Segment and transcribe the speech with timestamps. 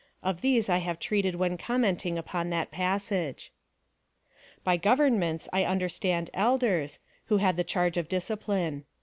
[0.23, 3.51] Of these I have treated when commenting upon that passage.
[4.63, 8.85] By Oovernments I understand Elders, who had the charge of discipline.